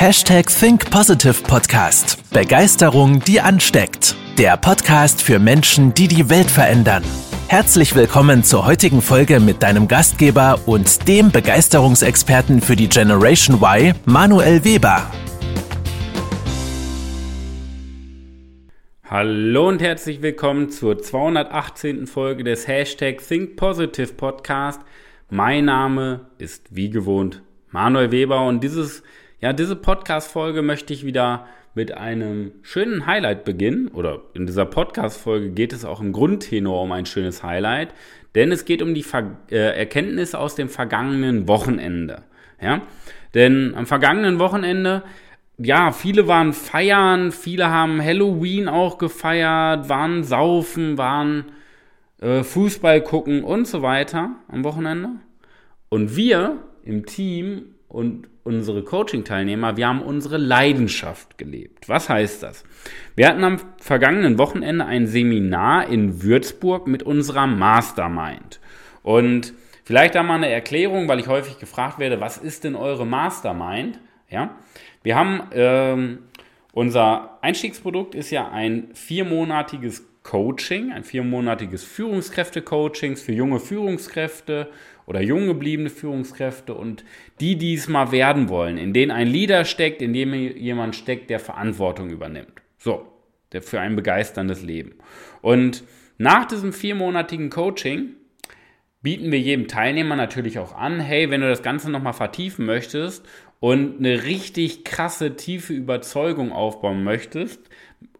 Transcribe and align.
Hashtag 0.00 0.46
Think 0.46 0.92
Positive 0.92 1.42
Podcast. 1.42 2.22
Begeisterung, 2.32 3.18
die 3.18 3.40
ansteckt. 3.40 4.14
Der 4.38 4.56
Podcast 4.56 5.20
für 5.20 5.40
Menschen, 5.40 5.92
die 5.92 6.06
die 6.06 6.30
Welt 6.30 6.48
verändern. 6.48 7.02
Herzlich 7.48 7.96
willkommen 7.96 8.44
zur 8.44 8.64
heutigen 8.64 9.02
Folge 9.02 9.40
mit 9.40 9.60
deinem 9.60 9.88
Gastgeber 9.88 10.60
und 10.66 11.08
dem 11.08 11.32
Begeisterungsexperten 11.32 12.60
für 12.60 12.76
die 12.76 12.88
Generation 12.88 13.56
Y, 13.56 13.92
Manuel 14.04 14.64
Weber. 14.64 15.10
Hallo 19.02 19.66
und 19.66 19.82
herzlich 19.82 20.22
willkommen 20.22 20.70
zur 20.70 21.00
218. 21.00 22.06
Folge 22.06 22.44
des 22.44 22.68
Hashtag 22.68 23.18
Think 23.18 23.56
Positive 23.56 24.12
Podcast. 24.12 24.80
Mein 25.28 25.64
Name 25.64 26.28
ist 26.38 26.68
wie 26.70 26.88
gewohnt 26.88 27.42
Manuel 27.72 28.12
Weber 28.12 28.46
und 28.46 28.62
dieses, 28.62 29.02
ja, 29.40 29.52
diese 29.52 29.76
Podcast-Folge 29.76 30.62
möchte 30.62 30.92
ich 30.92 31.04
wieder 31.04 31.46
mit 31.74 31.96
einem 31.96 32.52
schönen 32.62 33.06
Highlight 33.06 33.44
beginnen. 33.44 33.88
Oder 33.88 34.22
in 34.34 34.46
dieser 34.46 34.64
Podcast-Folge 34.64 35.50
geht 35.50 35.72
es 35.72 35.84
auch 35.84 36.00
im 36.00 36.12
Grundtenor 36.12 36.82
um 36.82 36.92
ein 36.92 37.06
schönes 37.06 37.42
Highlight, 37.42 37.94
denn 38.34 38.50
es 38.50 38.64
geht 38.64 38.82
um 38.82 38.94
die 38.94 39.02
Ver 39.02 39.36
äh, 39.50 39.78
Erkenntnisse 39.78 40.38
aus 40.38 40.54
dem 40.54 40.68
vergangenen 40.68 41.46
Wochenende. 41.46 42.22
Ja? 42.60 42.82
Denn 43.34 43.74
am 43.76 43.86
vergangenen 43.86 44.38
Wochenende 44.38 45.02
ja, 45.58 45.90
viele 45.90 46.28
waren 46.28 46.52
feiern, 46.52 47.32
viele 47.32 47.68
haben 47.70 48.02
Halloween 48.02 48.68
auch 48.68 48.96
gefeiert, 48.96 49.88
waren 49.88 50.22
saufen, 50.22 50.98
waren 50.98 51.46
äh, 52.20 52.44
Fußball 52.44 53.02
gucken 53.02 53.42
und 53.42 53.66
so 53.66 53.82
weiter 53.82 54.36
am 54.46 54.62
Wochenende. 54.62 55.10
Und 55.88 56.16
wir 56.16 56.58
im 56.84 57.06
Team 57.06 57.74
und 57.88 58.28
unsere 58.44 58.82
Coaching-Teilnehmer, 58.82 59.76
wir 59.76 59.88
haben 59.88 60.02
unsere 60.02 60.36
Leidenschaft 60.36 61.38
gelebt. 61.38 61.88
Was 61.88 62.08
heißt 62.08 62.42
das? 62.42 62.64
Wir 63.16 63.28
hatten 63.28 63.44
am 63.44 63.58
vergangenen 63.78 64.38
Wochenende 64.38 64.84
ein 64.84 65.06
Seminar 65.06 65.88
in 65.88 66.22
Würzburg 66.22 66.86
mit 66.86 67.02
unserer 67.02 67.46
Mastermind. 67.46 68.60
Und 69.02 69.54
vielleicht 69.84 70.14
da 70.14 70.22
mal 70.22 70.36
eine 70.36 70.50
Erklärung, 70.50 71.08
weil 71.08 71.18
ich 71.18 71.28
häufig 71.28 71.58
gefragt 71.58 71.98
werde, 71.98 72.20
was 72.20 72.36
ist 72.36 72.64
denn 72.64 72.76
eure 72.76 73.06
Mastermind? 73.06 73.98
Ja, 74.30 74.54
wir 75.02 75.16
haben 75.16 75.42
ähm, 75.52 76.18
unser 76.72 77.38
Einstiegsprodukt 77.40 78.14
ist 78.14 78.30
ja 78.30 78.50
ein 78.50 78.88
viermonatiges 78.92 80.06
Coaching, 80.28 80.92
ein 80.92 81.04
viermonatiges 81.04 81.84
Führungskräfte-Coaching 81.84 83.16
für 83.16 83.32
junge 83.32 83.60
Führungskräfte 83.60 84.68
oder 85.06 85.22
jung 85.22 85.46
gebliebene 85.46 85.88
Führungskräfte 85.88 86.74
und 86.74 87.02
die, 87.40 87.56
die 87.56 87.72
es 87.72 87.88
mal 87.88 88.12
werden 88.12 88.50
wollen, 88.50 88.76
in 88.76 88.92
denen 88.92 89.10
ein 89.10 89.26
Leader 89.26 89.64
steckt, 89.64 90.02
in 90.02 90.12
dem 90.12 90.34
jemand 90.34 90.96
steckt, 90.96 91.30
der 91.30 91.40
Verantwortung 91.40 92.10
übernimmt. 92.10 92.52
So, 92.76 93.10
der 93.52 93.62
für 93.62 93.80
ein 93.80 93.96
begeisterndes 93.96 94.62
Leben. 94.62 94.96
Und 95.40 95.82
nach 96.18 96.44
diesem 96.44 96.74
viermonatigen 96.74 97.48
Coaching 97.48 98.10
bieten 99.00 99.32
wir 99.32 99.40
jedem 99.40 99.66
Teilnehmer 99.66 100.14
natürlich 100.14 100.58
auch 100.58 100.76
an, 100.76 101.00
hey, 101.00 101.30
wenn 101.30 101.40
du 101.40 101.48
das 101.48 101.62
Ganze 101.62 101.90
nochmal 101.90 102.12
vertiefen 102.12 102.66
möchtest 102.66 103.26
und 103.60 103.98
eine 103.98 104.24
richtig 104.24 104.84
krasse, 104.84 105.36
tiefe 105.36 105.72
Überzeugung 105.72 106.52
aufbauen 106.52 107.02
möchtest 107.02 107.62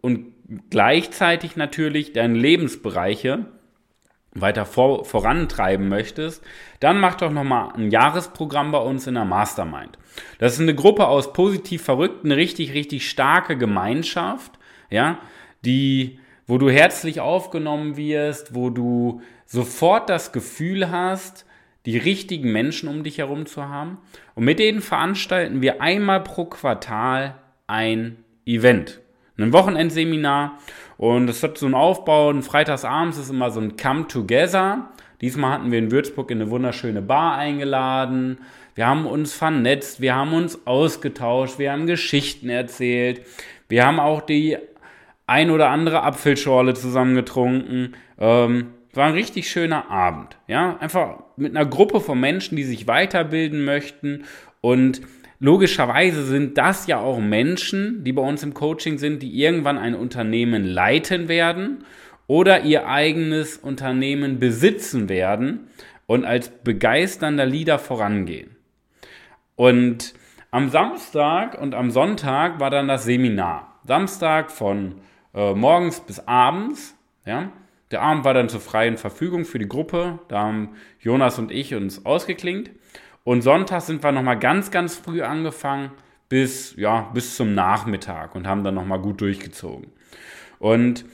und 0.01 0.38
gleichzeitig 0.69 1.55
natürlich 1.55 2.13
deine 2.13 2.37
Lebensbereiche 2.37 3.45
weiter 4.33 4.65
vor, 4.65 5.05
vorantreiben 5.05 5.89
möchtest, 5.89 6.43
dann 6.79 6.99
mach 6.99 7.15
doch 7.15 7.31
nochmal 7.31 7.73
ein 7.75 7.91
Jahresprogramm 7.91 8.71
bei 8.71 8.79
uns 8.79 9.07
in 9.07 9.15
der 9.15 9.25
Mastermind. 9.25 9.97
Das 10.37 10.53
ist 10.53 10.61
eine 10.61 10.75
Gruppe 10.75 11.07
aus 11.07 11.33
positiv 11.33 11.83
Verrückten, 11.83 12.31
richtig, 12.31 12.73
richtig 12.73 13.09
starke 13.09 13.57
Gemeinschaft, 13.57 14.59
ja, 14.89 15.19
die, 15.65 16.19
wo 16.45 16.57
du 16.57 16.69
herzlich 16.69 17.21
aufgenommen 17.21 17.97
wirst, 17.97 18.55
wo 18.55 18.69
du 18.69 19.21
sofort 19.45 20.09
das 20.09 20.31
Gefühl 20.31 20.91
hast, 20.91 21.45
die 21.85 21.97
richtigen 21.97 22.51
Menschen 22.51 22.87
um 22.89 23.03
dich 23.03 23.17
herum 23.17 23.45
zu 23.45 23.67
haben. 23.67 23.97
Und 24.35 24.45
mit 24.45 24.59
denen 24.59 24.81
veranstalten 24.81 25.61
wir 25.61 25.81
einmal 25.81 26.21
pro 26.21 26.45
Quartal 26.45 27.35
ein 27.67 28.23
Event 28.45 28.99
ein 29.43 29.53
Wochenendseminar 29.53 30.57
und 30.97 31.29
es 31.29 31.41
hat 31.43 31.57
so 31.57 31.65
einen 31.65 31.75
Aufbau. 31.75 32.29
Und 32.29 32.43
freitagsabends 32.43 33.17
ist 33.17 33.29
immer 33.29 33.51
so 33.51 33.61
ein 33.61 33.77
Come 33.77 34.07
Together. 34.07 34.89
Diesmal 35.21 35.53
hatten 35.53 35.71
wir 35.71 35.79
in 35.79 35.91
Würzburg 35.91 36.31
in 36.31 36.41
eine 36.41 36.49
wunderschöne 36.49 37.01
Bar 37.01 37.37
eingeladen. 37.37 38.39
Wir 38.75 38.87
haben 38.87 39.05
uns 39.05 39.33
vernetzt, 39.33 40.01
wir 40.01 40.15
haben 40.15 40.33
uns 40.33 40.65
ausgetauscht, 40.65 41.59
wir 41.59 41.71
haben 41.71 41.87
Geschichten 41.87 42.49
erzählt. 42.49 43.21
Wir 43.67 43.85
haben 43.85 43.99
auch 43.99 44.21
die 44.21 44.57
ein 45.27 45.51
oder 45.51 45.69
andere 45.69 46.03
Apfelschorle 46.03 46.73
zusammen 46.73 47.15
getrunken. 47.15 47.93
Ähm, 48.17 48.67
war 48.93 49.07
ein 49.07 49.13
richtig 49.13 49.49
schöner 49.49 49.89
Abend. 49.91 50.37
Ja, 50.47 50.77
einfach 50.79 51.19
mit 51.37 51.55
einer 51.55 51.65
Gruppe 51.65 52.01
von 52.01 52.19
Menschen, 52.19 52.55
die 52.55 52.63
sich 52.63 52.87
weiterbilden 52.87 53.63
möchten 53.63 54.25
und 54.61 55.01
Logischerweise 55.39 56.25
sind 56.25 56.57
das 56.57 56.87
ja 56.87 56.99
auch 56.99 57.19
Menschen, 57.19 58.03
die 58.03 58.11
bei 58.11 58.21
uns 58.21 58.43
im 58.43 58.53
Coaching 58.53 58.97
sind, 58.97 59.23
die 59.23 59.41
irgendwann 59.41 59.77
ein 59.77 59.95
Unternehmen 59.95 60.65
leiten 60.65 61.29
werden 61.29 61.85
oder 62.27 62.63
ihr 62.63 62.87
eigenes 62.87 63.57
Unternehmen 63.57 64.39
besitzen 64.39 65.07
werden 65.07 65.67
und 66.07 66.25
als 66.25 66.49
begeisternder 66.49 67.45
Leader 67.45 67.79
vorangehen. 67.79 68.57
Und 69.55 70.13
am 70.51 70.69
Samstag 70.69 71.59
und 71.61 71.73
am 71.73 71.91
Sonntag 71.91 72.59
war 72.59 72.69
dann 72.69 72.87
das 72.87 73.05
Seminar. 73.05 73.79
Samstag 73.85 74.51
von 74.51 74.95
äh, 75.33 75.53
morgens 75.53 76.01
bis 76.01 76.19
abends. 76.19 76.95
Ja. 77.25 77.51
Der 77.91 78.01
Abend 78.01 78.23
war 78.23 78.33
dann 78.33 78.49
zur 78.49 78.59
freien 78.59 78.97
Verfügung 78.97 79.45
für 79.45 79.59
die 79.59 79.67
Gruppe. 79.67 80.19
Da 80.27 80.41
haben 80.41 80.69
Jonas 80.99 81.39
und 81.39 81.51
ich 81.51 81.75
uns 81.75 82.05
ausgeklingt. 82.05 82.71
Und 83.29 83.43
Sonntag 83.43 83.81
sind 83.81 84.03
wir 84.03 84.11
nochmal 84.11 84.39
ganz, 84.39 84.71
ganz 84.71 84.95
früh 84.95 85.21
angefangen 85.21 85.91
bis, 86.29 86.75
ja, 86.77 87.11
bis 87.13 87.35
zum 87.35 87.53
Nachmittag 87.53 88.33
und 88.33 88.47
haben 88.47 88.63
dann 88.63 88.73
nochmal 88.73 88.97
gut 88.97 89.21
durchgezogen. 89.21 89.91
Und 90.57 91.05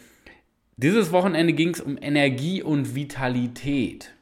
dieses 0.78 1.12
Wochenende 1.12 1.52
ging 1.52 1.72
es 1.72 1.82
um 1.82 1.98
Energie 2.02 2.64
und 2.64 2.96
Vitalität. 2.96 4.14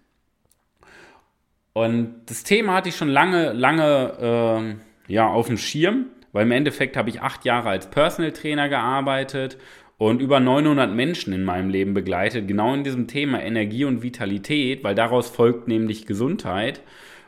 Und 1.74 2.16
das 2.26 2.44
Thema 2.44 2.74
hatte 2.74 2.90
ich 2.90 2.96
schon 2.96 3.10
lange, 3.10 3.54
lange 3.54 4.80
äh, 5.08 5.14
ja, 5.14 5.28
auf 5.28 5.46
dem 5.46 5.60
Schirm, 5.60 6.08
weil 6.32 6.48
im 6.48 6.52
Endeffekt 6.52 6.98
habe 6.98 7.12
ich 7.12 7.22
acht 7.22 7.46
Jahre 7.46 7.70
als 7.70 7.92
Personal 7.92 8.32
Trainer 8.32 8.70
gearbeitet 8.70 9.60
und 10.00 10.20
über 10.20 10.40
900 10.40 10.92
Menschen 10.92 11.32
in 11.32 11.44
meinem 11.44 11.70
Leben 11.70 11.94
begleitet, 11.94 12.48
genau 12.48 12.74
in 12.74 12.84
diesem 12.84 13.08
Thema 13.08 13.40
Energie 13.44 13.86
und 13.86 14.02
Vitalität, 14.02 14.84
weil 14.84 14.96
daraus 14.96 15.30
folgt 15.30 15.68
nämlich 15.68 16.08
Gesundheit. 16.08 16.82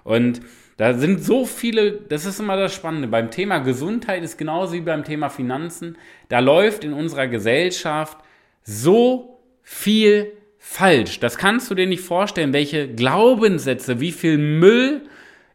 Und 0.05 0.39
da 0.77 0.93
sind 0.93 1.23
so 1.23 1.45
viele, 1.45 1.93
das 1.93 2.25
ist 2.25 2.39
immer 2.39 2.55
das 2.55 2.73
Spannende. 2.73 3.07
Beim 3.07 3.31
Thema 3.31 3.57
Gesundheit 3.57 4.23
ist 4.23 4.37
genauso 4.37 4.73
wie 4.73 4.81
beim 4.81 5.03
Thema 5.03 5.29
Finanzen. 5.29 5.97
Da 6.29 6.39
läuft 6.39 6.83
in 6.83 6.93
unserer 6.93 7.27
Gesellschaft 7.27 8.19
so 8.63 9.41
viel 9.63 10.31
falsch. 10.59 11.19
Das 11.19 11.37
kannst 11.37 11.71
du 11.71 11.75
dir 11.75 11.87
nicht 11.87 12.03
vorstellen, 12.03 12.53
welche 12.53 12.87
Glaubenssätze, 12.87 13.99
wie 13.99 14.11
viel 14.11 14.37
Müll 14.37 15.01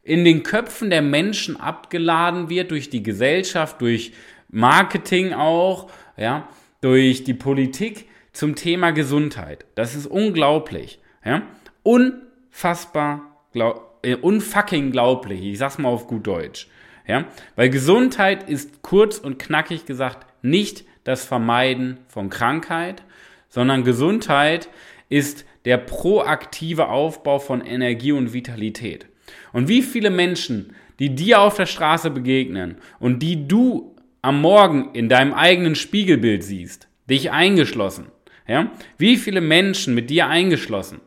in 0.02 0.24
den 0.24 0.42
Köpfen 0.42 0.90
der 0.90 1.02
Menschen 1.02 1.60
abgeladen 1.60 2.48
wird 2.48 2.72
durch 2.72 2.90
die 2.90 3.02
Gesellschaft, 3.02 3.80
durch 3.80 4.12
Marketing 4.48 5.32
auch, 5.32 5.90
ja, 6.16 6.48
durch 6.80 7.22
die 7.22 7.34
Politik 7.34 8.08
zum 8.32 8.56
Thema 8.56 8.90
Gesundheit. 8.90 9.66
Das 9.76 9.94
ist 9.94 10.06
unglaublich, 10.06 10.98
ja. 11.24 11.42
Unfassbar, 11.82 13.36
glaub, 13.52 13.76
äh, 13.76 13.89
unfucking 14.02 14.90
glaublich. 14.90 15.42
Ich 15.42 15.58
sag's 15.58 15.78
mal 15.78 15.88
auf 15.88 16.06
gut 16.06 16.26
Deutsch. 16.26 16.68
Ja? 17.06 17.26
Weil 17.56 17.70
Gesundheit 17.70 18.48
ist 18.48 18.82
kurz 18.82 19.18
und 19.18 19.38
knackig 19.38 19.86
gesagt 19.86 20.26
nicht 20.42 20.84
das 21.04 21.24
Vermeiden 21.24 21.98
von 22.08 22.30
Krankheit, 22.30 23.02
sondern 23.48 23.84
Gesundheit 23.84 24.68
ist 25.08 25.44
der 25.64 25.76
proaktive 25.76 26.88
Aufbau 26.88 27.38
von 27.38 27.60
Energie 27.60 28.12
und 28.12 28.32
Vitalität. 28.32 29.06
Und 29.52 29.68
wie 29.68 29.82
viele 29.82 30.10
Menschen, 30.10 30.74
die 30.98 31.14
dir 31.14 31.40
auf 31.40 31.56
der 31.56 31.66
Straße 31.66 32.10
begegnen 32.10 32.76
und 32.98 33.20
die 33.20 33.46
du 33.46 33.96
am 34.22 34.40
Morgen 34.40 34.90
in 34.94 35.08
deinem 35.08 35.34
eigenen 35.34 35.74
Spiegelbild 35.74 36.44
siehst, 36.44 36.88
dich 37.08 37.30
eingeschlossen, 37.30 38.06
ja? 38.46 38.70
Wie 38.98 39.16
viele 39.16 39.40
Menschen 39.40 39.94
mit 39.94 40.10
dir 40.10 40.28
eingeschlossen 40.28 41.00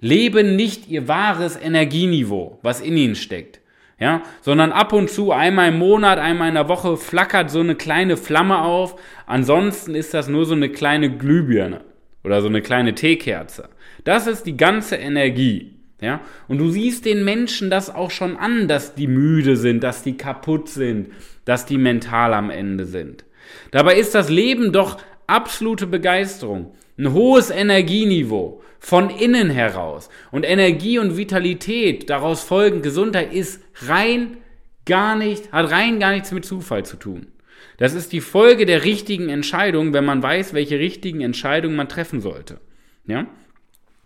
leben 0.00 0.56
nicht 0.56 0.88
ihr 0.88 1.08
wahres 1.08 1.56
Energieniveau, 1.56 2.58
was 2.62 2.80
in 2.80 2.96
ihnen 2.96 3.14
steckt. 3.14 3.60
Ja, 4.00 4.22
sondern 4.42 4.70
ab 4.70 4.92
und 4.92 5.10
zu 5.10 5.32
einmal 5.32 5.70
im 5.70 5.78
Monat, 5.78 6.20
einmal 6.20 6.48
in 6.48 6.54
der 6.54 6.68
Woche 6.68 6.96
flackert 6.96 7.50
so 7.50 7.58
eine 7.58 7.74
kleine 7.74 8.16
Flamme 8.16 8.62
auf. 8.62 8.94
Ansonsten 9.26 9.96
ist 9.96 10.14
das 10.14 10.28
nur 10.28 10.46
so 10.46 10.54
eine 10.54 10.68
kleine 10.68 11.10
Glühbirne 11.10 11.80
oder 12.22 12.40
so 12.40 12.46
eine 12.46 12.62
kleine 12.62 12.94
Teekerze. 12.94 13.68
Das 14.04 14.28
ist 14.28 14.44
die 14.44 14.56
ganze 14.56 14.94
Energie. 14.94 15.74
Ja? 16.00 16.20
Und 16.46 16.58
du 16.58 16.70
siehst 16.70 17.06
den 17.06 17.24
Menschen 17.24 17.70
das 17.70 17.92
auch 17.92 18.12
schon 18.12 18.36
an, 18.36 18.68
dass 18.68 18.94
die 18.94 19.08
müde 19.08 19.56
sind, 19.56 19.82
dass 19.82 20.04
die 20.04 20.16
kaputt 20.16 20.68
sind, 20.68 21.08
dass 21.44 21.66
die 21.66 21.78
mental 21.78 22.34
am 22.34 22.50
Ende 22.50 22.84
sind. 22.84 23.24
Dabei 23.72 23.96
ist 23.96 24.14
das 24.14 24.28
Leben 24.28 24.72
doch 24.72 24.98
absolute 25.26 25.88
Begeisterung, 25.88 26.72
ein 26.98 27.12
hohes 27.12 27.50
Energieniveau 27.50 28.57
von 28.78 29.10
innen 29.10 29.50
heraus. 29.50 30.08
Und 30.30 30.44
Energie 30.44 30.98
und 30.98 31.16
Vitalität, 31.16 32.08
daraus 32.10 32.42
folgend 32.42 32.82
Gesundheit, 32.82 33.32
ist 33.32 33.62
rein 33.86 34.38
gar 34.86 35.16
nicht, 35.16 35.52
hat 35.52 35.70
rein 35.70 36.00
gar 36.00 36.12
nichts 36.12 36.32
mit 36.32 36.44
Zufall 36.44 36.84
zu 36.84 36.96
tun. 36.96 37.28
Das 37.76 37.94
ist 37.94 38.12
die 38.12 38.20
Folge 38.20 38.66
der 38.66 38.84
richtigen 38.84 39.28
Entscheidung, 39.28 39.92
wenn 39.92 40.04
man 40.04 40.22
weiß, 40.22 40.52
welche 40.52 40.78
richtigen 40.78 41.20
Entscheidungen 41.20 41.76
man 41.76 41.88
treffen 41.88 42.20
sollte. 42.20 42.60
Ja? 43.06 43.26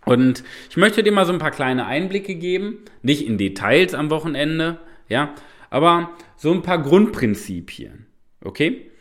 Und 0.05 0.43
ich 0.69 0.77
möchte 0.77 1.03
dir 1.03 1.11
mal 1.11 1.25
so 1.25 1.33
ein 1.33 1.39
paar 1.39 1.51
kleine 1.51 1.85
Einblicke 1.85 2.35
geben, 2.35 2.79
nicht 3.01 3.25
in 3.25 3.37
Details 3.37 3.93
am 3.93 4.09
Wochenende, 4.09 4.79
ja, 5.07 5.33
aber 5.69 6.11
so 6.35 6.51
ein 6.51 6.61
paar 6.61 6.81
Grundprinzipien, 6.81 8.05
okay? 8.43 8.91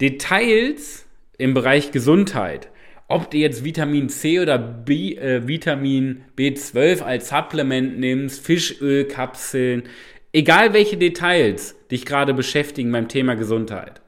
Details 0.00 1.06
im 1.38 1.54
Bereich 1.54 1.92
Gesundheit, 1.92 2.70
ob 3.08 3.30
du 3.30 3.38
jetzt 3.38 3.64
Vitamin 3.64 4.10
C 4.10 4.38
oder 4.38 4.58
B, 4.58 5.14
äh, 5.16 5.48
Vitamin 5.48 6.24
B12 6.36 7.00
als 7.02 7.30
Supplement 7.30 7.98
nimmst, 7.98 8.44
Fischölkapseln, 8.44 9.84
egal 10.32 10.74
welche 10.74 10.98
Details 10.98 11.74
dich 11.90 12.04
gerade 12.04 12.34
beschäftigen 12.34 12.92
beim 12.92 13.08
Thema 13.08 13.34
Gesundheit, 13.34 14.02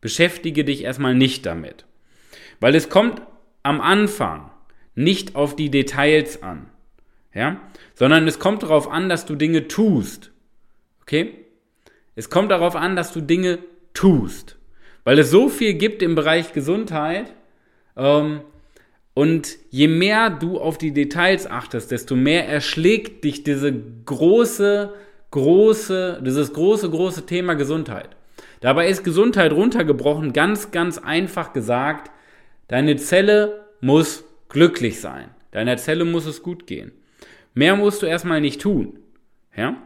beschäftige 0.00 0.64
dich 0.64 0.82
erstmal 0.82 1.14
nicht 1.14 1.46
damit. 1.46 1.86
Weil 2.58 2.74
es 2.74 2.88
kommt 2.88 3.22
am 3.62 3.80
Anfang 3.80 4.50
nicht 4.96 5.36
auf 5.36 5.54
die 5.54 5.70
Details 5.70 6.42
an, 6.42 6.70
ja, 7.32 7.60
sondern 7.94 8.26
es 8.26 8.38
kommt 8.38 8.64
darauf 8.64 8.90
an, 8.90 9.08
dass 9.08 9.24
du 9.24 9.36
Dinge 9.36 9.68
tust. 9.68 10.32
Okay? 11.02 11.34
Es 12.16 12.30
kommt 12.30 12.50
darauf 12.50 12.74
an, 12.74 12.96
dass 12.96 13.12
du 13.12 13.20
Dinge 13.20 13.58
tust, 13.94 14.58
weil 15.04 15.18
es 15.18 15.30
so 15.30 15.48
viel 15.48 15.74
gibt 15.74 16.02
im 16.02 16.14
Bereich 16.16 16.52
Gesundheit. 16.52 17.32
Ähm, 17.96 18.40
und 19.14 19.56
je 19.70 19.88
mehr 19.88 20.28
du 20.28 20.58
auf 20.58 20.76
die 20.76 20.92
Details 20.92 21.50
achtest, 21.50 21.90
desto 21.90 22.16
mehr 22.16 22.46
erschlägt 22.48 23.24
dich 23.24 23.42
diese 23.42 23.72
große, 24.04 24.92
große, 25.30 26.20
dieses 26.24 26.52
große, 26.52 26.90
große 26.90 27.24
Thema 27.24 27.54
Gesundheit. 27.54 28.10
Dabei 28.60 28.88
ist 28.88 29.04
Gesundheit 29.04 29.52
runtergebrochen, 29.52 30.32
ganz, 30.32 30.70
ganz 30.70 30.98
einfach 30.98 31.52
gesagt, 31.52 32.10
deine 32.68 32.96
Zelle 32.96 33.64
muss 33.80 34.24
glücklich 34.48 35.00
sein. 35.00 35.30
Deiner 35.50 35.78
Zelle 35.78 36.04
muss 36.04 36.26
es 36.26 36.42
gut 36.42 36.66
gehen. 36.66 36.92
Mehr 37.54 37.76
musst 37.76 38.02
du 38.02 38.06
erstmal 38.06 38.42
nicht 38.42 38.60
tun. 38.60 38.98
Ja? 39.56 39.76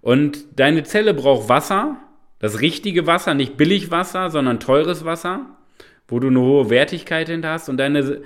Und 0.00 0.44
deine 0.56 0.82
Zelle 0.82 1.14
braucht 1.14 1.48
Wasser, 1.48 1.98
das 2.40 2.60
richtige 2.60 3.06
Wasser, 3.06 3.34
nicht 3.34 3.56
Billigwasser, 3.56 4.30
sondern 4.30 4.58
teures 4.58 5.04
Wasser, 5.04 5.56
wo 6.12 6.20
du 6.20 6.28
eine 6.28 6.40
hohe 6.40 6.68
Wertigkeit 6.68 7.28
hinter 7.28 7.52
hast. 7.52 7.70
Und 7.70 7.78
deine 7.78 8.20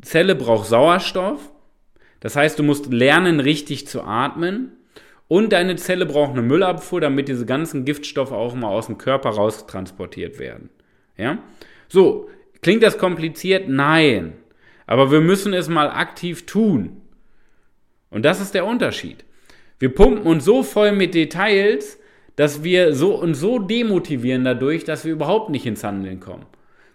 Zelle 0.00 0.34
braucht 0.34 0.66
Sauerstoff. 0.66 1.52
Das 2.20 2.34
heißt, 2.34 2.58
du 2.58 2.62
musst 2.62 2.90
lernen, 2.90 3.40
richtig 3.40 3.86
zu 3.86 4.02
atmen. 4.02 4.72
Und 5.28 5.52
deine 5.52 5.76
Zelle 5.76 6.06
braucht 6.06 6.32
eine 6.32 6.40
Müllabfuhr, 6.40 7.00
damit 7.02 7.28
diese 7.28 7.44
ganzen 7.44 7.84
Giftstoffe 7.84 8.32
auch 8.32 8.54
mal 8.54 8.68
aus 8.68 8.86
dem 8.86 8.96
Körper 8.96 9.30
raus 9.30 9.66
transportiert 9.66 10.38
werden. 10.38 10.70
Ja? 11.18 11.38
So, 11.88 12.30
klingt 12.62 12.82
das 12.82 12.96
kompliziert? 12.96 13.68
Nein. 13.68 14.32
Aber 14.86 15.10
wir 15.12 15.20
müssen 15.20 15.52
es 15.52 15.68
mal 15.68 15.90
aktiv 15.90 16.46
tun. 16.46 17.02
Und 18.08 18.24
das 18.24 18.40
ist 18.40 18.54
der 18.54 18.64
Unterschied. 18.64 19.24
Wir 19.78 19.94
pumpen 19.94 20.22
uns 20.22 20.44
so 20.46 20.62
voll 20.62 20.92
mit 20.92 21.14
Details, 21.14 21.98
dass 22.36 22.64
wir 22.64 22.94
so 22.94 23.14
und 23.14 23.34
so 23.34 23.58
demotivieren 23.58 24.44
dadurch, 24.44 24.84
dass 24.84 25.04
wir 25.04 25.12
überhaupt 25.12 25.50
nicht 25.50 25.66
ins 25.66 25.84
Handeln 25.84 26.20
kommen. 26.20 26.46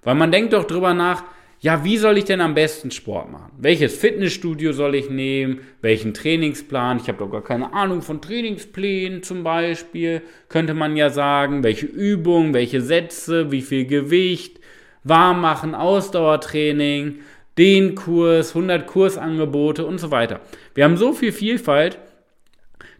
Weil 0.04 0.16
man 0.16 0.32
denkt 0.32 0.54
doch 0.54 0.66
drüber 0.66 0.94
nach, 0.94 1.24
ja, 1.60 1.84
wie 1.84 1.98
soll 1.98 2.18
ich 2.18 2.26
denn 2.26 2.42
am 2.42 2.56
besten 2.56 2.90
Sport 2.90 3.32
machen? 3.32 3.52
Welches 3.60 3.96
Fitnessstudio 3.96 4.74
soll 4.74 4.96
ich 4.96 5.12
nehmen? 5.12 5.60
Welchen 5.82 6.16
Trainingsplan? 6.16 6.98
Ich 6.98 7.08
habe 7.08 7.20
doch 7.20 7.30
gar 7.30 7.44
keine 7.44 7.72
Ahnung 7.74 8.02
von 8.02 8.20
Trainingsplänen 8.20 9.22
zum 9.22 9.44
Beispiel, 9.44 10.24
könnte 10.50 10.74
man 10.74 10.98
ja 10.98 11.12
sagen. 11.12 11.64
Welche 11.64 11.86
Übungen, 11.86 12.56
welche 12.56 12.82
Sätze, 12.82 13.52
wie 13.52 13.62
viel 13.62 13.86
Gewicht, 13.86 14.60
warm 15.04 15.42
machen, 15.42 15.76
Ausdauertraining, 15.76 17.20
den 17.60 17.94
Kurs, 17.94 18.56
100 18.56 18.88
Kursangebote 18.88 19.86
und 19.86 20.00
so 20.00 20.10
weiter. 20.10 20.40
Wir 20.74 20.84
haben 20.84 20.98
so 20.98 21.14
viel 21.14 21.32
Vielfalt, 21.32 22.00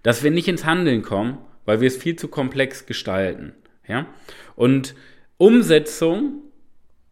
dass 0.04 0.24
wir 0.24 0.30
nicht 0.30 0.48
ins 0.48 0.66
Handeln 0.66 1.02
kommen, 1.02 1.40
weil 1.66 1.82
wir 1.82 1.88
es 1.88 1.98
viel 1.98 2.16
zu 2.16 2.28
komplex 2.28 2.86
gestalten. 2.86 3.54
Ja? 3.88 4.06
Und 4.56 4.94
Umsetzung, 5.38 6.44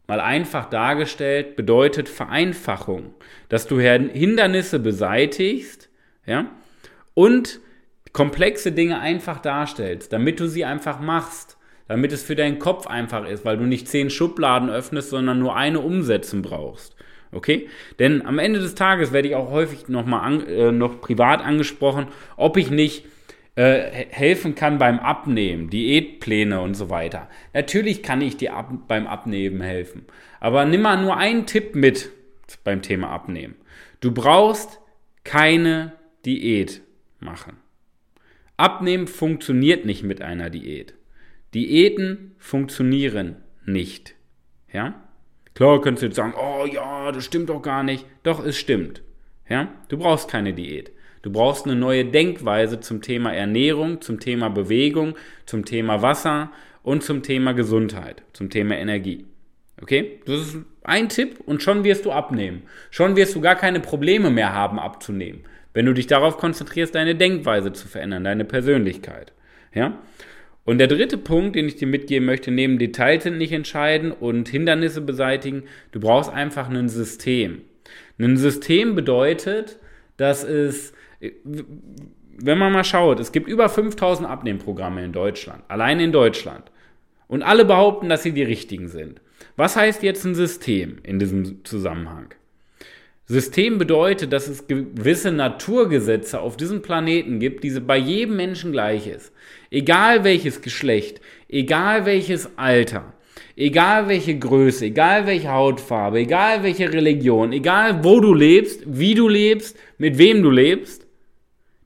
mal 0.10 0.20
einfach 0.20 0.66
dargestellt, 0.66 1.56
bedeutet 1.56 2.10
Vereinfachung, 2.10 3.14
dass 3.48 3.68
du 3.68 3.80
Hindernisse 3.80 4.80
beseitigst 4.80 5.90
ja? 6.26 6.48
und 7.14 7.60
komplexe 8.12 8.72
Dinge 8.72 9.00
einfach 9.00 9.40
darstellst, 9.40 10.12
damit 10.12 10.40
du 10.40 10.48
sie 10.48 10.66
einfach 10.66 11.00
machst, 11.00 11.58
damit 11.88 12.12
es 12.12 12.24
für 12.24 12.36
deinen 12.36 12.58
Kopf 12.58 12.88
einfach 12.88 13.28
ist, 13.28 13.46
weil 13.46 13.58
du 13.58 13.66
nicht 13.66 13.88
zehn 13.88 14.10
Schubladen 14.10 14.72
öffnest, 14.72 15.12
sondern 15.12 15.38
nur 15.38 15.56
eine 15.56 15.80
umsetzen 15.80 16.42
brauchst. 16.42 16.96
Okay? 17.32 17.70
Denn 18.00 18.26
am 18.26 18.40
Ende 18.40 18.60
des 18.60 18.74
Tages 18.74 19.14
werde 19.14 19.28
ich 19.28 19.36
auch 19.36 19.52
häufig 19.52 19.90
noch 19.90 20.08
mal 20.08 20.22
an, 20.22 20.48
äh, 20.48 20.72
noch 20.72 21.02
privat 21.02 21.46
angesprochen, 21.46 22.08
ob 22.36 22.58
ich 22.58 22.72
nicht 22.72 23.06
äh, 23.60 24.06
helfen 24.10 24.56
kann 24.56 24.78
beim 24.78 25.00
Abnehmen, 25.00 25.70
Diätpläne 25.70 26.62
und 26.62 26.76
so 26.76 26.90
weiter. 26.90 27.28
Natürlich 27.54 28.02
kann 28.02 28.22
ich 28.22 28.38
dir 28.38 28.54
ab, 28.54 28.72
beim 28.88 29.06
Abnehmen 29.06 29.60
helfen. 29.60 30.06
Aber 30.40 30.64
nimm 30.64 30.82
mal 30.82 30.96
nur 31.02 31.18
einen 31.18 31.46
Tipp 31.46 31.76
mit 31.76 32.10
beim 32.64 32.82
Thema 32.82 33.10
Abnehmen. 33.10 33.56
Du 34.00 34.14
brauchst 34.14 34.80
keine 35.26 35.92
Diät 36.26 36.80
machen. 37.20 37.58
Abnehmen 38.56 39.08
funktioniert 39.08 39.84
nicht 39.84 40.04
mit 40.04 40.22
einer 40.22 40.50
Diät. 40.50 40.94
Diäten 41.54 42.36
funktionieren 42.38 43.44
nicht. 43.66 44.16
Ja? 44.72 45.04
Klar 45.54 45.82
könntest 45.82 46.04
du 46.04 46.06
jetzt 46.06 46.16
sagen, 46.16 46.34
oh 46.38 46.66
ja, 46.66 47.12
das 47.12 47.26
stimmt 47.26 47.50
doch 47.50 47.62
gar 47.62 47.84
nicht. 47.84 48.06
Doch, 48.24 48.42
es 48.42 48.58
stimmt. 48.58 49.02
Ja? 49.50 49.70
Du 49.90 49.98
brauchst 49.98 50.30
keine 50.30 50.54
Diät. 50.54 50.92
Du 51.22 51.32
brauchst 51.32 51.66
eine 51.66 51.76
neue 51.76 52.06
Denkweise 52.06 52.80
zum 52.80 53.02
Thema 53.02 53.34
Ernährung, 53.34 54.00
zum 54.02 54.20
Thema 54.20 54.50
Bewegung, 54.50 55.16
zum 55.46 55.66
Thema 55.66 56.02
Wasser 56.02 56.52
und 56.82 57.04
zum 57.04 57.24
Thema 57.24 57.54
Gesundheit, 57.54 58.24
zum 58.32 58.50
Thema 58.50 58.78
Energie. 58.78 59.26
Okay? 59.82 60.22
Das 60.26 60.40
ist 60.40 60.58
ein 60.84 61.10
Tipp 61.10 61.40
und 61.46 61.62
schon 61.62 61.84
wirst 61.84 62.06
du 62.06 62.12
abnehmen. 62.12 62.64
Schon 62.90 63.16
wirst 63.16 63.36
du 63.36 63.42
gar 63.42 63.56
keine 63.56 63.82
Probleme 63.82 64.30
mehr 64.30 64.54
haben 64.54 64.80
abzunehmen, 64.80 65.42
wenn 65.74 65.86
du 65.86 65.94
dich 65.94 66.08
darauf 66.08 66.38
konzentrierst, 66.38 66.96
deine 66.96 67.16
Denkweise 67.16 67.74
zu 67.74 67.88
verändern, 67.88 68.24
deine 68.24 68.46
Persönlichkeit. 68.46 69.34
Ja? 69.74 70.00
Und 70.64 70.78
der 70.78 70.88
dritte 70.88 71.18
Punkt, 71.18 71.56
den 71.56 71.68
ich 71.68 71.76
dir 71.76 71.88
mitgeben 71.88 72.26
möchte, 72.26 72.52
neben 72.52 72.80
Details 72.80 73.24
sind 73.24 73.38
nicht 73.38 73.52
entscheiden 73.52 74.12
und 74.12 74.48
Hindernisse 74.50 75.02
beseitigen, 75.02 75.64
du 75.92 76.00
brauchst 76.00 76.32
einfach 76.32 76.70
ein 76.70 76.90
System. 76.90 77.62
Ein 78.20 78.38
System 78.38 78.96
bedeutet, 78.96 79.80
dass 80.18 80.44
es, 80.44 80.94
wenn 81.20 82.58
man 82.58 82.74
mal 82.74 82.84
schaut, 82.84 83.20
es 83.20 83.32
gibt 83.32 83.48
über 83.48 83.70
5000 83.70 84.28
Abnehmprogramme 84.28 85.04
in 85.04 85.14
Deutschland, 85.14 85.64
allein 85.70 86.00
in 86.00 86.12
Deutschland. 86.12 86.72
Und 87.28 87.44
alle 87.44 87.64
behaupten, 87.64 88.10
dass 88.10 88.24
sie 88.24 88.32
die 88.32 88.44
richtigen 88.44 88.88
sind. 88.88 89.22
Was 89.56 89.76
heißt 89.76 90.04
jetzt 90.04 90.26
ein 90.26 90.36
System 90.36 90.98
in 91.04 91.20
diesem 91.20 91.64
Zusammenhang? 91.64 92.34
System 93.26 93.78
bedeutet, 93.78 94.34
dass 94.34 94.48
es 94.48 94.66
gewisse 94.66 95.32
Naturgesetze 95.32 96.42
auf 96.42 96.58
diesem 96.58 96.82
Planeten 96.82 97.40
gibt, 97.40 97.64
die 97.64 97.80
bei 97.80 97.98
jedem 97.98 98.36
Menschen 98.36 98.72
gleich 98.72 99.06
ist. 99.06 99.32
Egal 99.70 100.24
welches 100.24 100.62
Geschlecht, 100.62 101.22
egal 101.48 102.08
welches 102.08 102.58
Alter, 102.58 103.14
egal 103.60 104.08
welche 104.08 104.40
Größe, 104.40 104.86
egal 104.86 105.28
welche 105.28 105.52
Hautfarbe, 105.52 106.20
egal 106.20 106.64
welche 106.64 106.92
Religion, 106.92 107.52
egal 107.52 108.04
wo 108.04 108.20
du 108.20 108.34
lebst, 108.34 108.84
wie 108.86 109.14
du 109.14 109.28
lebst, 109.28 109.78
mit 109.98 110.18
wem 110.18 110.42
du 110.42 110.50
lebst, 110.50 111.06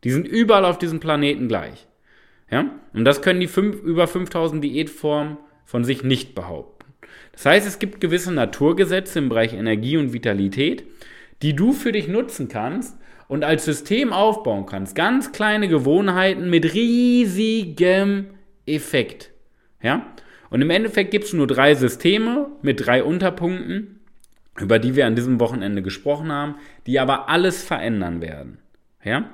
die 0.03 0.11
sind 0.11 0.27
überall 0.27 0.65
auf 0.65 0.77
diesem 0.77 0.99
Planeten 0.99 1.47
gleich. 1.47 1.87
Ja? 2.51 2.71
Und 2.93 3.05
das 3.05 3.21
können 3.21 3.39
die 3.39 3.47
fünf, 3.47 3.81
über 3.81 4.07
5000 4.07 4.63
Diätformen 4.63 5.37
von 5.65 5.83
sich 5.83 6.03
nicht 6.03 6.35
behaupten. 6.35 6.93
Das 7.31 7.45
heißt, 7.47 7.67
es 7.67 7.79
gibt 7.79 7.99
gewisse 7.99 8.31
Naturgesetze 8.31 9.17
im 9.17 9.29
Bereich 9.29 9.53
Energie 9.53 9.97
und 9.97 10.13
Vitalität, 10.13 10.83
die 11.41 11.55
du 11.55 11.73
für 11.73 11.91
dich 11.91 12.07
nutzen 12.07 12.49
kannst 12.49 12.95
und 13.27 13.43
als 13.43 13.65
System 13.65 14.13
aufbauen 14.13 14.67
kannst. 14.67 14.93
Ganz 14.95 15.31
kleine 15.31 15.67
Gewohnheiten 15.67 16.51
mit 16.51 16.75
riesigem 16.75 18.27
Effekt. 18.67 19.31
Ja? 19.81 20.12
Und 20.53 20.61
im 20.61 20.69
Endeffekt 20.69 21.09
gibt 21.09 21.25
es 21.25 21.33
nur 21.33 21.47
drei 21.47 21.73
Systeme 21.73 22.45
mit 22.61 22.85
drei 22.85 23.03
Unterpunkten, 23.03 23.99
über 24.59 24.77
die 24.77 24.95
wir 24.95 25.07
an 25.07 25.15
diesem 25.15 25.39
Wochenende 25.39 25.81
gesprochen 25.81 26.31
haben, 26.31 26.57
die 26.85 26.99
aber 26.99 27.27
alles 27.27 27.63
verändern 27.63 28.21
werden. 28.21 28.59
Ja? 29.03 29.31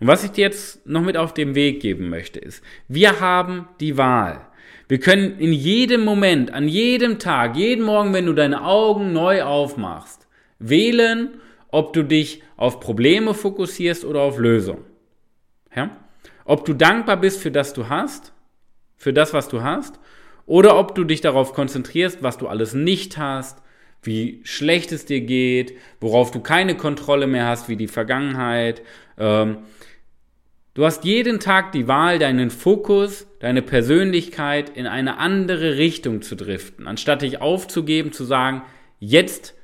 Und 0.00 0.08
was 0.08 0.24
ich 0.24 0.32
dir 0.32 0.42
jetzt 0.42 0.84
noch 0.84 1.02
mit 1.02 1.16
auf 1.16 1.32
den 1.32 1.54
Weg 1.54 1.78
geben 1.78 2.08
möchte, 2.08 2.40
ist, 2.40 2.64
wir 2.88 3.20
haben 3.20 3.68
die 3.78 3.96
Wahl. 3.96 4.40
Wir 4.88 4.98
können 4.98 5.38
in 5.38 5.52
jedem 5.52 6.04
Moment, 6.04 6.52
an 6.52 6.66
jedem 6.66 7.20
Tag, 7.20 7.54
jeden 7.54 7.84
Morgen, 7.84 8.12
wenn 8.12 8.26
du 8.26 8.32
deine 8.32 8.64
Augen 8.64 9.12
neu 9.12 9.44
aufmachst, 9.44 10.26
wählen, 10.58 11.34
ob 11.70 11.92
du 11.92 12.02
dich 12.02 12.42
auf 12.56 12.80
Probleme 12.80 13.34
fokussierst 13.34 14.04
oder 14.04 14.20
auf 14.20 14.36
Lösungen. 14.36 14.84
Ja? 15.76 15.96
Ob 16.44 16.64
du 16.64 16.74
dankbar 16.74 17.18
bist 17.18 17.40
für 17.40 17.52
das 17.52 17.72
du 17.72 17.88
hast, 17.88 18.32
für 18.96 19.12
das, 19.12 19.32
was 19.32 19.46
du 19.46 19.62
hast, 19.62 20.00
oder 20.46 20.78
ob 20.78 20.94
du 20.94 21.04
dich 21.04 21.20
darauf 21.20 21.52
konzentrierst, 21.52 22.22
was 22.22 22.38
du 22.38 22.46
alles 22.46 22.72
nicht 22.72 23.18
hast, 23.18 23.62
wie 24.02 24.40
schlecht 24.44 24.92
es 24.92 25.04
dir 25.04 25.20
geht, 25.20 25.74
worauf 26.00 26.30
du 26.30 26.40
keine 26.40 26.76
Kontrolle 26.76 27.26
mehr 27.26 27.46
hast, 27.46 27.68
wie 27.68 27.76
die 27.76 27.88
Vergangenheit. 27.88 28.82
Ähm, 29.18 29.58
du 30.74 30.84
hast 30.84 31.04
jeden 31.04 31.40
Tag 31.40 31.72
die 31.72 31.88
Wahl, 31.88 32.20
deinen 32.20 32.50
Fokus, 32.50 33.26
deine 33.40 33.62
Persönlichkeit 33.62 34.70
in 34.70 34.86
eine 34.86 35.18
andere 35.18 35.76
Richtung 35.76 36.22
zu 36.22 36.36
driften, 36.36 36.86
anstatt 36.86 37.22
dich 37.22 37.40
aufzugeben, 37.40 38.12
zu 38.12 38.24
sagen, 38.24 38.62
jetzt 39.00 39.54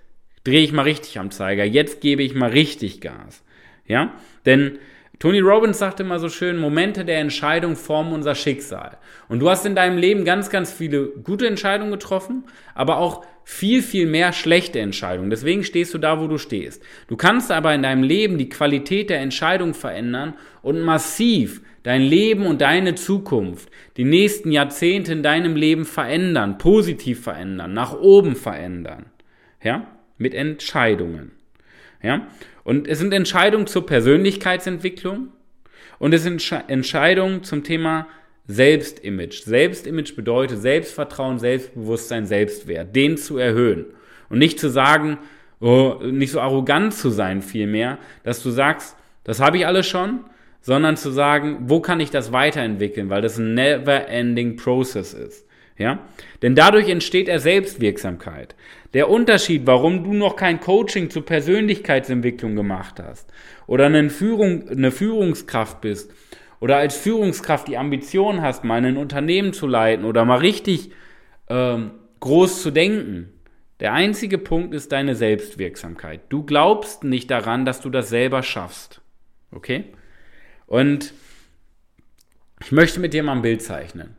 drehe 0.45 0.65
ich 0.65 0.73
mal 0.73 0.83
richtig 0.83 1.21
am 1.21 1.31
Zeiger, 1.31 1.65
jetzt 1.65 2.01
gebe 2.01 2.25
ich 2.25 2.35
mal 2.35 2.51
richtig 2.51 3.01
Gas. 3.01 3.45
Ja? 3.87 4.15
Denn 4.45 4.79
Tony 5.23 5.39
Robbins 5.39 5.79
sagte 5.79 6.03
immer 6.03 6.19
so 6.19 6.29
schön, 6.29 6.59
Momente 6.59 7.05
der 7.05 7.21
Entscheidung 7.21 7.77
formen 7.77 8.13
unser 8.13 8.35
Schicksal. 8.35 8.99
Und 9.29 9.39
du 9.39 9.49
hast 9.49 9.65
in 9.65 9.77
deinem 9.77 9.97
Leben 9.97 10.25
ganz, 10.25 10.51
ganz 10.51 10.73
viele 10.73 11.07
gute 11.07 11.47
Entscheidungen 11.47 11.93
getroffen, 11.93 12.43
aber 12.75 12.99
auch 12.99 13.25
viel, 13.45 13.83
viel 13.83 14.09
mehr 14.09 14.33
schlechte 14.33 14.81
Entscheidungen. 14.81 15.31
Deswegen 15.31 15.63
stehst 15.63 15.95
du 15.95 15.99
da, 15.99 16.21
wo 16.21 16.27
du 16.27 16.39
stehst. 16.39 16.83
Du 17.07 17.17
kannst 17.17 17.53
aber 17.53 17.73
in 17.73 17.85
deinem 17.85 18.03
Leben 18.03 18.37
die 18.37 18.49
Qualität 18.49 19.11
der 19.11 19.21
Entscheidung 19.21 19.75
verändern 19.75 20.35
und 20.61 20.81
massiv 20.81 21.61
dein 21.85 22.03
Leben 22.03 22.45
und 22.45 22.61
deine 22.61 22.97
Zukunft, 22.97 23.71
die 23.97 24.05
nächsten 24.05 24.51
Jahrzehnte 24.51 25.13
in 25.13 25.23
deinem 25.23 25.55
Leben 25.55 25.85
verändern, 25.85 26.59
positiv 26.59 27.23
verändern, 27.23 27.73
nach 27.73 27.93
oben 27.93 28.35
verändern. 28.35 29.07
Ja? 29.63 29.87
Mit 30.19 30.35
Entscheidungen. 30.35 31.31
Ja? 32.03 32.27
Und 32.65 32.87
es 32.87 32.99
sind 32.99 33.13
Entscheidungen 33.13 33.67
zur 33.67 33.87
Persönlichkeitsentwicklung 33.87 35.29
und 35.99 36.15
es 36.15 36.23
sind 36.23 36.43
Entscheidungen 36.69 37.43
zum 37.45 37.65
Thema 37.65 38.07
Selbstimage. 38.47 39.43
Selbstimage 39.45 40.15
bedeutet 40.15 40.61
Selbstvertrauen, 40.61 41.39
Selbstbewusstsein, 41.39 42.27
Selbstwert, 42.27 42.95
den 42.95 43.17
zu 43.17 43.39
erhöhen. 43.39 43.87
Und 44.29 44.39
nicht 44.39 44.59
zu 44.59 44.69
sagen, 44.69 45.19
oh, 45.61 45.99
nicht 46.03 46.33
so 46.33 46.41
arrogant 46.41 46.95
zu 46.95 47.11
sein 47.11 47.43
vielmehr, 47.43 47.99
dass 48.25 48.43
du 48.43 48.51
sagst, 48.51 48.97
das 49.25 49.41
habe 49.41 49.59
ich 49.59 49.67
alles 49.67 49.87
schon, 49.87 50.21
sondern 50.61 50.97
zu 50.97 51.11
sagen, 51.11 51.59
wo 51.67 51.81
kann 51.81 52.01
ich 52.01 52.11
das 52.11 52.33
weiterentwickeln, 52.33 53.11
weil 53.11 53.23
das 53.23 53.39
ein 53.39 53.55
never-ending 53.55 54.57
Process 54.57 55.13
ist. 55.13 55.47
Ja? 55.77 55.99
Denn 56.41 56.55
dadurch 56.55 56.89
entsteht 56.89 57.29
er 57.29 57.39
Selbstwirksamkeit. 57.39 58.55
Der 58.95 59.09
Unterschied, 59.09 59.67
warum 59.67 60.05
du 60.05 60.13
noch 60.13 60.37
kein 60.37 60.61
Coaching 60.61 61.09
zur 61.09 61.25
Persönlichkeitsentwicklung 61.25 62.55
gemacht 62.57 63.01
hast 63.01 63.33
oder 63.67 63.87
eine, 63.87 64.11
Führung, 64.11 64.69
eine 64.69 64.91
Führungskraft 64.91 65.81
bist 65.81 66.13
oder 66.61 66.77
als 66.77 66.97
Führungskraft 66.97 67.69
die 67.69 67.79
Ambition 67.79 68.43
hast, 68.43 68.65
mal 68.65 68.85
ein 68.85 68.99
Unternehmen 68.99 69.53
zu 69.53 69.67
leiten 69.67 70.05
oder 70.05 70.25
mal 70.25 70.39
richtig 70.39 70.91
ähm, 71.49 71.93
groß 72.21 72.63
zu 72.63 72.71
denken, 72.71 73.33
der 73.81 73.95
einzige 73.95 74.39
Punkt 74.39 74.75
ist 74.75 74.93
deine 74.93 75.17
Selbstwirksamkeit. 75.17 76.21
Du 76.29 76.45
glaubst 76.45 77.03
nicht 77.03 77.31
daran, 77.31 77.65
dass 77.65 77.81
du 77.81 77.91
das 77.91 78.11
selber 78.11 78.43
schaffst. 78.43 79.01
Okay? 79.51 79.87
Und 80.67 81.15
ich 82.61 82.71
möchte 82.71 83.01
mit 83.01 83.13
dir 83.13 83.25
mal 83.25 83.33
ein 83.33 83.43
Bild 83.43 83.61
zeichnen. 83.61 84.17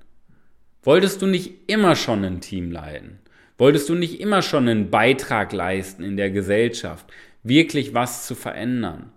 Wolltest 0.81 1.21
du 1.21 1.27
nicht 1.27 1.69
immer 1.69 1.95
schon 1.95 2.25
ein 2.25 2.41
Team 2.41 2.71
leiten? 2.71 3.19
Wolltest 3.57 3.89
du 3.89 3.95
nicht 3.95 4.19
immer 4.19 4.41
schon 4.41 4.67
einen 4.67 4.89
Beitrag 4.89 5.53
leisten 5.53 6.03
in 6.03 6.17
der 6.17 6.31
Gesellschaft, 6.31 7.05
wirklich 7.43 7.93
was 7.93 8.25
zu 8.25 8.36
verändern? 8.36 9.12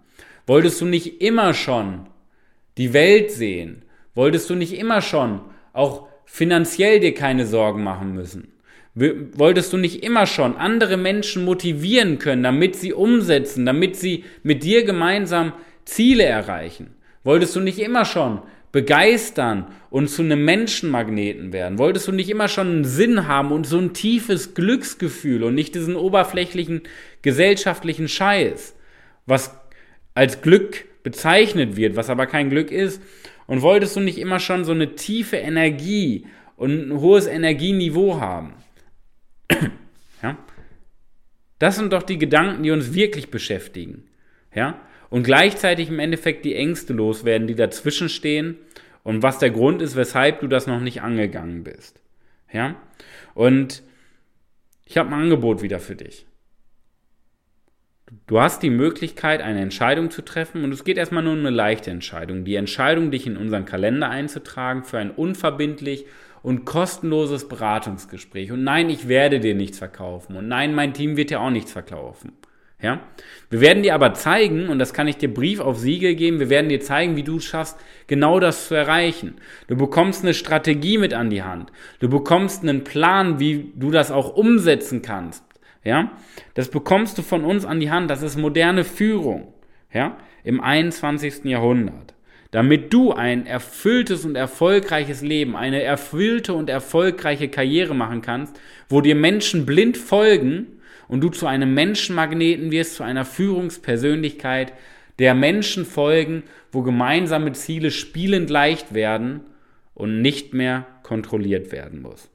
Wolltest 0.47 0.81
du 0.81 0.85
nicht 0.85 1.21
immer 1.23 1.55
schon 1.55 2.07
die 2.77 2.93
Welt 2.93 3.31
sehen? 3.31 3.83
Wolltest 4.15 4.51
du 4.51 4.55
nicht 4.55 4.79
immer 4.79 5.01
schon 5.01 5.41
auch 5.73 6.09
finanziell 6.25 7.01
dir 7.01 7.15
keine 7.15 7.47
Sorgen 7.47 7.83
machen 7.83 8.15
müssen? 8.15 8.53
Wolltest 8.95 9.73
du 9.73 9.77
nicht 9.77 10.03
immer 10.03 10.27
schon 10.27 10.57
andere 10.57 10.97
Menschen 10.97 11.45
motivieren 11.45 12.19
können, 12.19 12.43
damit 12.43 12.77
sie 12.77 12.95
umsetzen, 12.95 13.67
damit 13.67 13.97
sie 13.97 14.25
mit 14.43 14.63
dir 14.63 14.85
gemeinsam 14.85 15.53
Ziele 15.85 16.25
erreichen? 16.25 16.95
Wolltest 17.23 17.57
du 17.57 17.61
nicht 17.61 17.79
immer 17.79 18.05
schon 18.05 18.41
begeistern 18.77 19.69
und 19.89 20.09
zu 20.09 20.21
einem 20.21 20.45
Menschenmagneten 20.45 21.55
werden? 21.55 21.79
Wolltest 21.79 22.09
du 22.09 22.13
nicht 22.13 22.29
immer 22.29 22.47
schon 22.47 22.67
einen 22.67 22.85
Sinn 22.85 23.27
haben 23.27 23.51
und 23.51 23.67
so 23.67 23.79
ein 23.79 23.95
tiefes 23.95 24.53
Glücksgefühl 24.53 25.45
und 25.45 25.55
nicht 25.55 25.75
diesen 25.75 25.97
oberflächlichen 25.97 26.83
gesellschaftlichen 27.23 28.07
Scheiß, 28.07 28.77
was 29.25 29.59
als 30.13 30.43
Glück 30.43 30.85
bezeichnet 31.03 31.77
wird, 31.79 31.97
was 31.97 32.11
aber 32.11 32.27
kein 32.27 32.51
Glück 32.51 32.71
ist? 32.71 33.01
Und 33.47 33.63
wolltest 33.63 33.97
du 33.97 34.01
nicht 34.01 34.19
immer 34.19 34.41
schon 34.41 34.67
so 34.67 34.73
eine 34.73 34.95
tiefe 34.95 35.37
Energie 35.37 36.27
und 36.57 36.91
ein 36.91 37.01
hohes 37.01 37.27
Energieniveau 37.27 38.21
haben? 38.21 38.53
ja? 40.23 40.37
Das 41.59 41.77
sind 41.77 41.95
doch 41.95 42.03
die 42.03 42.19
Gedanken, 42.19 42.63
die 42.63 42.73
uns 42.73 42.93
wirklich 42.93 43.31
beschäftigen. 43.31 44.05
Ja? 44.55 44.83
und 45.11 45.23
gleichzeitig 45.23 45.89
im 45.89 45.99
Endeffekt 45.99 46.45
die 46.45 46.55
Ängste 46.55 46.93
loswerden, 46.93 47.47
die 47.47 47.55
dazwischen 47.55 48.09
stehen 48.09 48.57
und 49.07 49.23
was 49.23 49.39
der 49.39 49.51
Grund 49.51 49.83
ist, 49.83 49.95
weshalb 49.95 50.41
du 50.41 50.49
das 50.49 50.67
noch 50.67 50.81
nicht 50.81 51.01
angegangen 51.01 51.63
bist. 51.63 52.03
Ja? 52.53 52.75
Und 53.35 53.85
ich 54.85 54.99
habe 54.99 55.11
ein 55.11 55.21
Angebot 55.23 55.63
wieder 55.63 55.79
für 55.79 55.95
dich. 55.95 56.27
Du 58.27 58.41
hast 58.41 58.65
die 58.65 58.71
Möglichkeit, 58.71 59.43
eine 59.43 59.61
Entscheidung 59.61 60.11
zu 60.11 60.23
treffen 60.23 60.65
und 60.65 60.73
es 60.73 60.83
geht 60.83 60.99
erstmal 60.99 61.23
nur 61.23 61.35
um 61.35 61.39
eine 61.39 61.51
leichte 61.51 61.93
Entscheidung. 61.93 62.45
Die 62.45 62.57
Entscheidung, 62.57 63.13
dich 63.13 63.29
in 63.29 63.37
unseren 63.37 63.65
Kalender 63.65 64.11
einzutragen 64.11 64.83
für 64.83 64.99
ein 64.99 65.13
unverbindlich 65.13 66.07
und 66.43 66.65
kostenloses 66.65 67.47
Beratungsgespräch. 67.47 68.51
Und 68.51 68.65
nein, 68.65 68.91
ich 68.91 69.07
werde 69.07 69.39
dir 69.39 69.55
nichts 69.55 69.79
verkaufen. 69.79 70.35
Und 70.35 70.49
nein, 70.49 70.75
mein 70.75 70.95
Team 70.95 71.17
wird 71.17 71.31
dir 71.31 71.41
auch 71.41 71.51
nichts 71.51 71.71
verkaufen. 71.71 72.33
Ja? 72.81 73.01
Wir 73.49 73.61
werden 73.61 73.83
dir 73.83 73.95
aber 73.95 74.15
zeigen, 74.15 74.69
und 74.69 74.79
das 74.79 74.93
kann 74.93 75.09
ich 75.09 75.17
dir 75.17 75.33
Brief 75.33 75.61
auf 75.61 75.79
Siegel 75.79 76.15
geben, 76.15 76.41
wir 76.41 76.51
werden 76.51 76.69
dir 76.69 76.81
zeigen, 76.81 77.17
wie 77.17 77.23
du 77.23 77.37
es 77.37 77.45
schaffst, 77.45 77.79
genau 78.07 78.41
das 78.41 78.69
zu 78.69 78.75
erreichen. 78.75 79.37
Du 79.69 79.77
bekommst 79.77 80.23
eine 80.23 80.35
Strategie 80.35 80.99
mit 80.99 81.15
an 81.15 81.31
die 81.31 81.43
Hand. 81.43 81.73
Du 82.01 82.09
bekommst 82.09 82.63
einen 82.63 82.85
Plan, 82.85 83.39
wie 83.39 83.73
du 83.75 83.91
das 83.91 84.11
auch 84.11 84.37
umsetzen 84.37 85.03
kannst. 85.03 85.45
Ja? 85.85 86.13
Das 86.55 86.69
bekommst 86.69 87.17
du 87.19 87.23
von 87.23 87.45
uns 87.45 87.65
an 87.65 87.81
die 87.81 87.91
Hand. 87.91 88.11
Das 88.11 88.23
ist 88.23 88.37
moderne 88.37 88.85
Führung. 88.85 89.55
Ja? 89.93 90.17
Im 90.45 90.61
21. 90.61 91.45
Jahrhundert. 91.45 92.15
Damit 92.51 92.93
du 92.93 93.13
ein 93.13 93.47
erfülltes 93.47 94.25
und 94.25 94.37
erfolgreiches 94.37 95.21
Leben, 95.21 95.57
eine 95.57 95.83
erfüllte 95.83 96.55
und 96.55 96.71
erfolgreiche 96.71 97.49
Karriere 97.49 97.95
machen 97.95 98.23
kannst, 98.23 98.59
wo 98.89 99.01
dir 99.01 99.15
Menschen 99.15 99.67
blind 99.67 99.97
folgen, 99.97 100.76
und 101.09 101.21
du 101.21 101.29
zu 101.29 101.47
einem 101.47 101.75
Menschenmagneten 101.75 102.71
wirst, 102.71 102.95
zu 102.97 103.03
einer 103.03 103.25
Führungspersönlichkeit, 103.25 104.73
der 105.19 105.35
Menschen 105.35 105.85
folgen, 105.85 106.45
wo 106.73 106.83
gemeinsame 106.83 107.53
Ziele 107.53 107.91
spielend 107.91 108.49
leicht 108.51 108.95
werden 108.95 109.41
und 109.95 110.21
nicht 110.21 110.55
mehr 110.55 110.87
kontrolliert 111.03 111.73
werden 111.73 112.03
muss. 112.03 112.31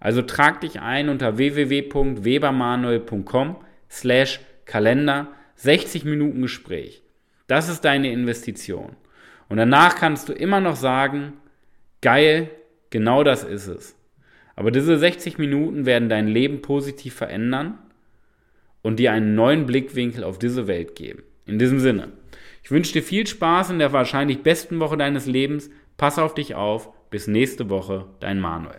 Also 0.00 0.22
trag 0.22 0.60
dich 0.60 0.80
ein 0.80 1.08
unter 1.08 1.38
www.webermanuel.com 1.38 3.56
slash 3.90 4.40
Kalender 4.66 5.28
60 5.54 6.04
Minuten 6.04 6.42
Gespräch. 6.42 7.02
Das 7.46 7.70
ist 7.70 7.84
deine 7.84 8.10
Investition. 8.12 8.96
Und 9.48 9.58
danach 9.58 9.94
kannst 9.96 10.28
du 10.28 10.32
immer 10.32 10.58
noch 10.60 10.74
sagen, 10.76 11.34
geil, 12.02 12.50
genau 12.90 13.24
das 13.24 13.44
ist 13.44 13.68
es. 13.68 13.96
Aber 14.56 14.70
diese 14.70 14.98
60 14.98 15.38
Minuten 15.38 15.86
werden 15.86 16.08
dein 16.08 16.28
Leben 16.28 16.62
positiv 16.62 17.14
verändern 17.14 17.78
und 18.86 19.00
dir 19.00 19.10
einen 19.10 19.34
neuen 19.34 19.66
Blickwinkel 19.66 20.22
auf 20.22 20.38
diese 20.38 20.68
Welt 20.68 20.94
geben. 20.94 21.24
In 21.44 21.58
diesem 21.58 21.80
Sinne, 21.80 22.12
ich 22.62 22.70
wünsche 22.70 22.92
dir 22.92 23.02
viel 23.02 23.26
Spaß 23.26 23.70
in 23.70 23.80
der 23.80 23.92
wahrscheinlich 23.92 24.44
besten 24.44 24.78
Woche 24.78 24.96
deines 24.96 25.26
Lebens. 25.26 25.70
Pass 25.96 26.20
auf 26.20 26.34
dich 26.34 26.54
auf. 26.54 26.90
Bis 27.10 27.26
nächste 27.26 27.68
Woche, 27.68 28.06
dein 28.20 28.38
Manuel. 28.38 28.78